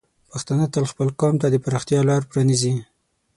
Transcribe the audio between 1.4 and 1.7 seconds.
ته د